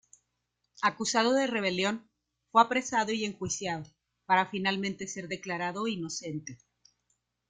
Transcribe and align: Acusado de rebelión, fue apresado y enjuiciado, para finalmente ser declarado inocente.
Acusado 0.81 1.31
de 1.35 1.45
rebelión, 1.45 2.09
fue 2.51 2.63
apresado 2.63 3.11
y 3.11 3.23
enjuiciado, 3.23 3.83
para 4.25 4.47
finalmente 4.47 5.05
ser 5.05 5.27
declarado 5.27 5.85
inocente. 5.87 6.57